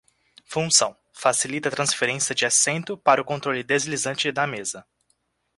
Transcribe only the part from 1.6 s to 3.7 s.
a transferência de assento para o controle